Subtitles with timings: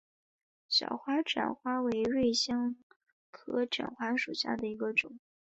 [0.67, 2.75] 小花荛花为瑞香
[3.29, 5.19] 科荛花属下的一个种。